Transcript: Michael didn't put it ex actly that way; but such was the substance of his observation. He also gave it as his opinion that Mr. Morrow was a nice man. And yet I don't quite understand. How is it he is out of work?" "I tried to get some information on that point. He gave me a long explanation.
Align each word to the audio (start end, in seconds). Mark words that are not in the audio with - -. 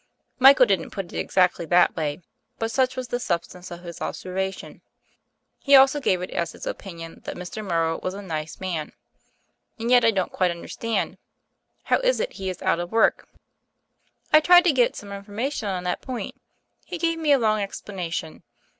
Michael 0.39 0.65
didn't 0.65 0.89
put 0.89 1.13
it 1.13 1.19
ex 1.19 1.37
actly 1.37 1.67
that 1.67 1.95
way; 1.95 2.21
but 2.57 2.71
such 2.71 2.95
was 2.95 3.09
the 3.09 3.19
substance 3.19 3.69
of 3.69 3.81
his 3.83 4.01
observation. 4.01 4.81
He 5.59 5.75
also 5.75 5.99
gave 5.99 6.23
it 6.23 6.31
as 6.31 6.53
his 6.53 6.65
opinion 6.65 7.21
that 7.25 7.35
Mr. 7.35 7.63
Morrow 7.63 7.99
was 8.01 8.15
a 8.15 8.21
nice 8.23 8.59
man. 8.59 8.93
And 9.77 9.91
yet 9.91 10.03
I 10.03 10.09
don't 10.09 10.31
quite 10.31 10.49
understand. 10.49 11.19
How 11.83 11.99
is 11.99 12.19
it 12.19 12.33
he 12.33 12.49
is 12.49 12.63
out 12.63 12.79
of 12.79 12.91
work?" 12.91 13.27
"I 14.33 14.39
tried 14.39 14.63
to 14.63 14.71
get 14.71 14.95
some 14.95 15.11
information 15.11 15.69
on 15.69 15.83
that 15.83 16.01
point. 16.01 16.33
He 16.83 16.97
gave 16.97 17.19
me 17.19 17.31
a 17.31 17.37
long 17.37 17.59
explanation. 17.61 18.41